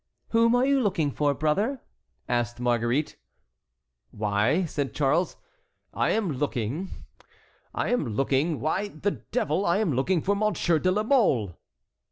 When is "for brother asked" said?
1.11-2.59